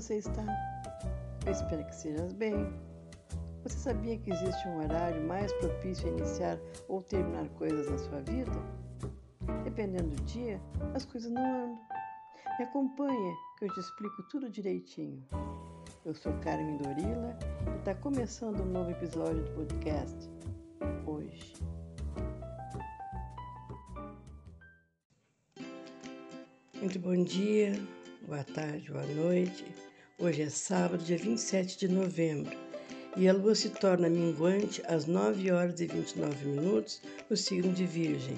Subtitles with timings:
[0.00, 0.44] você está?
[1.44, 2.54] Eu espero que estejas bem.
[3.64, 6.56] Você sabia que existe um horário mais propício a iniciar
[6.88, 8.52] ou terminar coisas na sua vida?
[9.64, 10.60] Dependendo do dia,
[10.94, 11.80] as coisas não andam.
[12.60, 15.20] Me acompanha que eu te explico tudo direitinho.
[16.04, 17.36] Eu sou Carmen Dorila
[17.66, 20.30] e está começando um novo episódio do podcast
[21.06, 21.54] hoje.
[26.80, 27.72] Muito bom dia,
[28.28, 29.87] boa tarde, boa noite.
[30.20, 32.50] Hoje é sábado, dia 27 de novembro,
[33.16, 37.00] e a lua se torna minguante às 9 horas e 29 minutos
[37.30, 38.36] no signo de Virgem.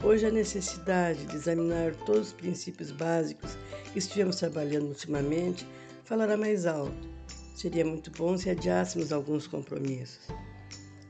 [0.00, 3.58] Hoje a necessidade de examinar todos os princípios básicos
[3.92, 5.66] que estivemos trabalhando ultimamente
[6.04, 7.08] falará mais alto.
[7.56, 10.28] Seria muito bom se adiássemos alguns compromissos.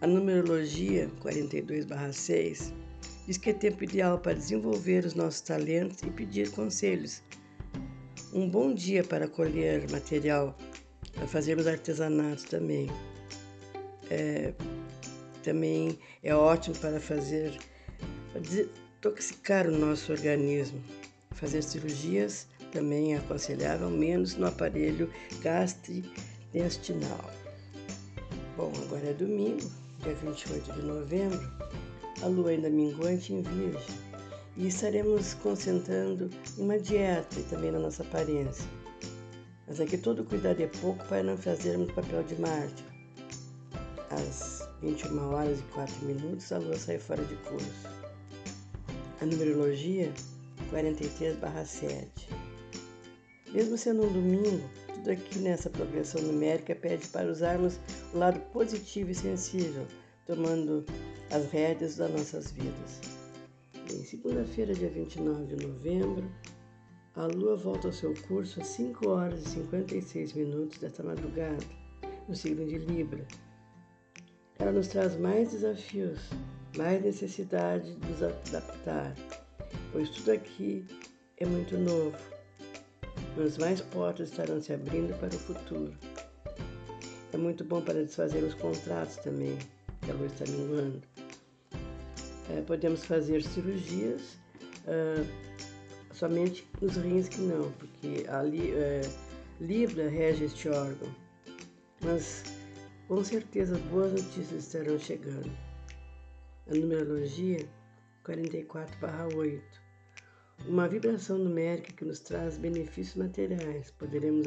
[0.00, 2.72] A numerologia 42/6
[3.26, 7.24] diz que é tempo ideal para desenvolver os nossos talentos e pedir conselhos.
[8.34, 10.58] Um bom dia para colher material,
[11.12, 12.90] para fazermos artesanato também.
[14.10, 14.52] É,
[15.44, 17.56] também é ótimo para fazer,
[18.32, 20.82] para desintoxicar o nosso organismo.
[21.30, 25.08] Fazer cirurgias também é aconselhável, menos no aparelho
[25.40, 27.30] gastrointestinal.
[28.56, 29.70] Bom, agora é domingo,
[30.02, 31.40] dia 28 de novembro
[32.22, 33.80] a lua ainda minguante em Virgem,
[34.56, 38.64] e estaremos concentrando em uma dieta e também na nossa aparência.
[39.66, 42.84] Mas aqui todo cuidado é pouco para não fazermos papel de mártir.
[44.10, 47.88] Às 21 horas e 4 minutos, a lua sai fora de curso.
[49.20, 50.12] A numerologia
[50.70, 52.28] 43/7.
[53.52, 57.78] Mesmo sendo um domingo, tudo aqui nessa progressão numérica pede para usarmos
[58.12, 59.86] o lado positivo e sensível,
[60.26, 60.84] tomando
[61.30, 63.23] as rédeas das nossas vidas.
[63.92, 66.24] Em segunda-feira, dia 29 de novembro,
[67.14, 71.62] a Lua volta ao seu curso às 5 horas e 56 minutos desta madrugada,
[72.26, 73.26] no signo de Libra.
[74.58, 76.18] Ela nos traz mais desafios,
[76.78, 79.14] mais necessidade de nos adaptar,
[79.92, 80.86] pois tudo aqui
[81.36, 82.16] é muito novo,
[83.36, 85.92] mas mais portas estarão se abrindo para o futuro.
[87.32, 89.58] É muito bom para desfazer os contratos também,
[90.00, 91.13] que a lua está minguando.
[92.50, 94.38] É, podemos fazer cirurgias,
[94.86, 95.26] uh,
[96.12, 99.00] somente nos rins que não, porque a é,
[99.60, 101.08] Libra rege este órgão.
[102.02, 102.44] Mas
[103.08, 105.50] com certeza boas notícias estarão chegando.
[106.70, 107.66] A numerologia
[108.24, 109.60] 44/8.
[110.66, 113.90] Uma vibração numérica que nos traz benefícios materiais.
[113.92, 114.46] Poderemos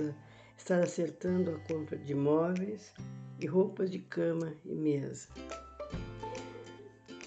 [0.57, 2.91] estar acertando a compra de móveis
[3.39, 5.29] e roupas de cama e mesa.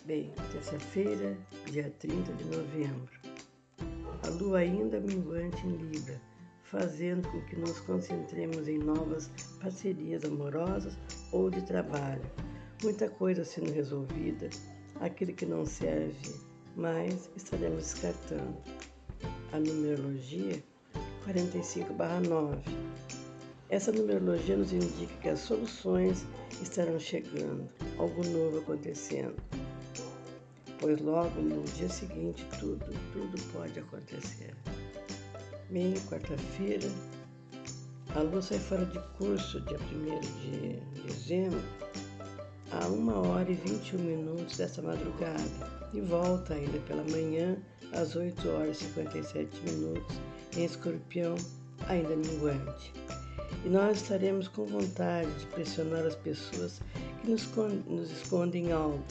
[0.07, 1.37] Bem, terça-feira,
[1.71, 3.21] dia 30 de novembro.
[4.25, 6.21] A lua ainda minguante em Libra,
[6.65, 9.31] fazendo com que nos concentremos em novas
[9.61, 10.97] parcerias amorosas
[11.33, 12.23] ou de trabalho.
[12.83, 14.49] Muita coisa sendo resolvida,
[15.01, 16.35] aquilo que não serve
[16.77, 18.57] mais estaremos descartando.
[19.53, 20.63] A numerologia
[21.25, 22.63] 45/9
[23.71, 26.27] essa numerologia nos indica que as soluções
[26.61, 27.69] estarão chegando,
[27.99, 29.37] algo novo acontecendo.
[30.81, 34.55] Pois logo no dia seguinte tudo, tudo pode acontecer.
[35.69, 36.89] Bem, quarta-feira,
[38.15, 41.61] a lua sai fora de curso, dia 1 de dezembro,
[42.73, 45.43] a 1 hora e 21 minutos dessa madrugada
[45.93, 47.59] e volta ainda pela manhã
[47.93, 50.17] às 8 horas e 57 minutos
[50.57, 51.35] em escorpião,
[51.89, 52.93] ainda minguante
[53.65, 56.81] e nós estaremos com vontade de pressionar as pessoas
[57.21, 57.47] que nos,
[57.87, 59.03] nos escondem algo,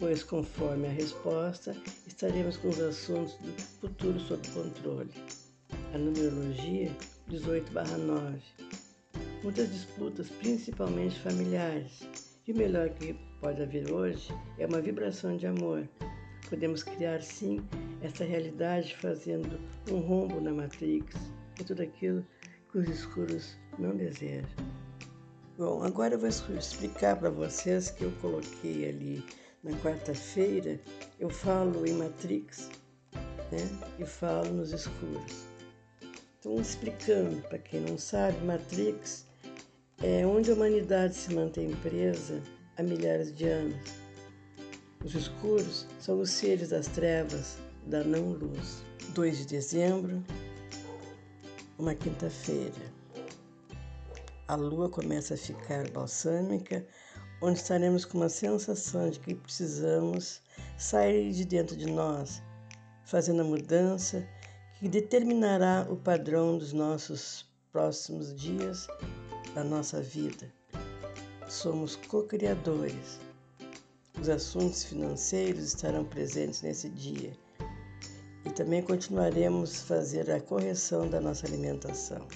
[0.00, 5.10] pois, conforme a resposta, estaremos com os assuntos do futuro sob controle.
[5.92, 6.90] A numerologia
[7.28, 8.40] 18/9.
[9.44, 12.08] Muitas disputas, principalmente familiares.
[12.46, 15.86] E o melhor que pode haver hoje é uma vibração de amor.
[16.48, 17.60] Podemos criar sim
[18.00, 21.14] essa realidade fazendo um rombo na Matrix
[21.60, 22.24] e tudo aquilo
[22.72, 24.48] que os escuros não desejam.
[25.58, 29.22] Bom, agora eu vou explicar para vocês que eu coloquei ali
[29.62, 30.80] na quarta-feira,
[31.18, 32.70] eu falo em Matrix
[33.50, 33.58] né,
[33.98, 35.46] e falo nos escuros.
[36.38, 39.26] Então, explicando para quem não sabe, Matrix
[40.02, 42.42] é onde a humanidade se mantém presa
[42.78, 43.94] há milhares de anos.
[45.04, 48.82] Os escuros são os seres das trevas, da não-luz.
[49.14, 50.24] 2 de dezembro
[51.80, 53.00] uma quinta-feira.
[54.46, 56.86] A lua começa a ficar balsâmica,
[57.42, 60.42] onde estaremos com uma sensação de que precisamos
[60.76, 62.42] sair de dentro de nós,
[63.04, 64.26] fazendo a mudança
[64.78, 68.86] que determinará o padrão dos nossos próximos dias
[69.54, 70.52] da nossa vida.
[71.48, 73.18] Somos co-criadores.
[74.20, 77.32] Os assuntos financeiros estarão presentes nesse dia
[78.44, 82.26] e também continuaremos a fazer a correção da nossa alimentação.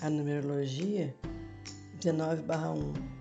[0.00, 1.14] A numerologia
[2.00, 3.17] 19/1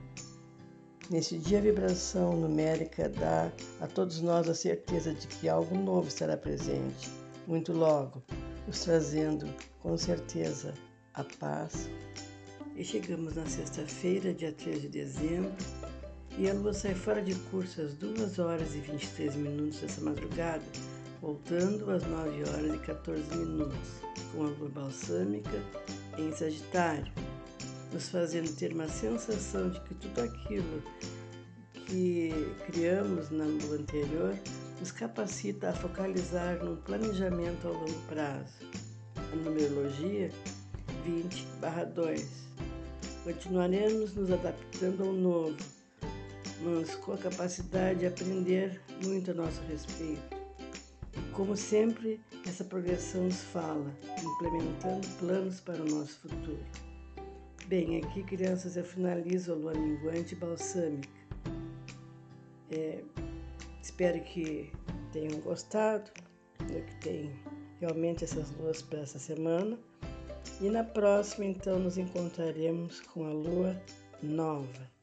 [1.10, 3.50] Nesse dia, a vibração numérica dá
[3.80, 7.10] a todos nós a certeza de que algo novo estará presente,
[7.48, 8.22] muito logo,
[8.68, 9.48] nos trazendo
[9.82, 10.74] com certeza
[11.14, 11.90] a paz.
[12.76, 15.56] E chegamos na sexta-feira, dia 3 de dezembro,
[16.38, 20.66] e a lua sai fora de curso às 2 horas e 23 minutos dessa madrugada,
[21.22, 24.02] voltando às 9 horas e 14 minutos,
[24.34, 25.64] com a lua balsâmica
[26.18, 27.27] em Sagitário
[27.92, 30.84] nos fazendo ter uma sensação de que tudo aquilo
[31.86, 32.32] que
[32.66, 34.38] criamos na lua anterior
[34.80, 38.54] nos capacita a focalizar num planejamento a longo prazo.
[39.16, 40.32] A numerologia
[41.06, 42.48] 20/2.
[43.24, 45.58] Continuaremos nos adaptando ao novo,
[46.62, 50.38] mas com a capacidade de aprender muito a nosso respeito.
[51.34, 53.94] Como sempre, essa progressão nos fala,
[54.24, 56.87] implementando planos para o nosso futuro.
[57.68, 61.10] Bem, aqui, crianças, eu finalizo a lua minguante balsâmica.
[62.72, 63.04] É,
[63.82, 64.72] espero que
[65.12, 66.10] tenham gostado,
[66.62, 67.36] né, que tem
[67.82, 69.78] realmente essas luas para essa semana.
[70.62, 73.78] E na próxima, então, nos encontraremos com a lua
[74.24, 74.97] nova.